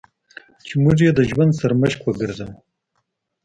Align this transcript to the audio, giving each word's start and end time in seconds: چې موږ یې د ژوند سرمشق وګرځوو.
چې 0.65 0.73
موږ 0.83 0.97
یې 1.05 1.11
د 1.17 1.21
ژوند 1.29 1.51
سرمشق 1.59 1.99
وګرځوو. 2.03 2.55